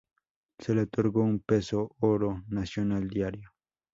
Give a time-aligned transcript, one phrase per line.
[0.57, 3.51] Se le otorgo un peso oro nacional diario.